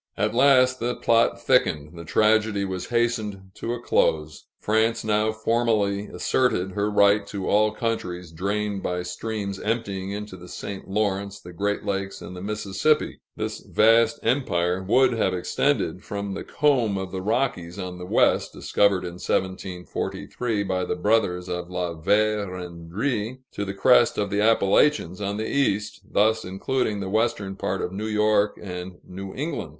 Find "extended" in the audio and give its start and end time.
15.35-16.03